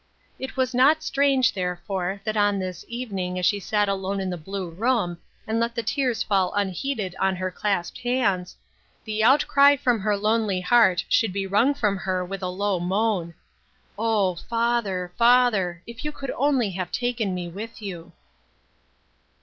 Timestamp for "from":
9.77-9.99, 11.75-11.97